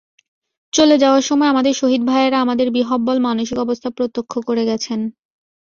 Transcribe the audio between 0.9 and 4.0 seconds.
যাওয়ার সময় আমাদের শহীদ ভাইয়েরা আমাদের বিহ্বল মানসিক অবস্থা